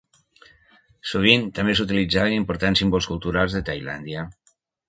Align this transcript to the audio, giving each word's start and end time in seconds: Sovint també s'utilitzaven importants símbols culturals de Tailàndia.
Sovint 1.09 1.45
també 1.59 1.77
s'utilitzaven 1.81 2.39
importants 2.39 2.85
símbols 2.85 3.11
culturals 3.13 3.57
de 3.59 3.63
Tailàndia. 3.69 4.29